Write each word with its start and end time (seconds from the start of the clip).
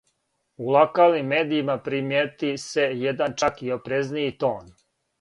У 0.63 0.71
локалним 0.75 1.29
медијима 1.33 1.77
примијети 1.89 2.51
се 2.65 2.89
један 3.05 3.39
чак 3.45 3.65
и 3.67 3.73
опрезнији 3.81 4.35
тон. 4.47 4.79